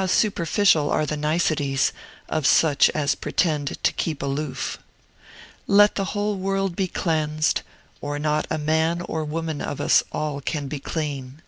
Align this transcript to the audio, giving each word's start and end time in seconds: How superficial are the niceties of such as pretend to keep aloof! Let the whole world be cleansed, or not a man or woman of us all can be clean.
How 0.00 0.06
superficial 0.06 0.88
are 0.88 1.04
the 1.04 1.18
niceties 1.18 1.92
of 2.30 2.46
such 2.46 2.88
as 2.94 3.14
pretend 3.14 3.82
to 3.84 3.92
keep 3.92 4.22
aloof! 4.22 4.78
Let 5.66 5.96
the 5.96 6.06
whole 6.16 6.36
world 6.36 6.74
be 6.74 6.88
cleansed, 6.88 7.60
or 8.00 8.18
not 8.18 8.46
a 8.48 8.56
man 8.56 9.02
or 9.02 9.22
woman 9.22 9.60
of 9.60 9.78
us 9.78 10.02
all 10.12 10.40
can 10.40 10.68
be 10.68 10.80
clean. 10.80 11.42